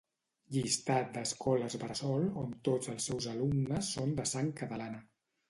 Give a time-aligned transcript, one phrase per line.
[0.53, 5.05] Llistat d'escoles bressol on tots els seus alumnes són de sang catalana